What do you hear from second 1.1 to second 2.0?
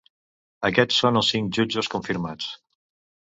els cinc jutges